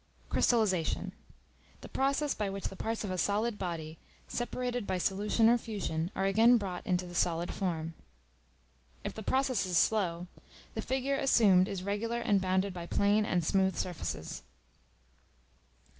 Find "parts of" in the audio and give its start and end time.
2.75-3.11